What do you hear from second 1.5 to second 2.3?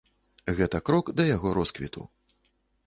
росквіту.